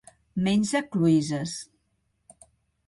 Menja 0.47 0.81
cloïsses. 0.95 1.55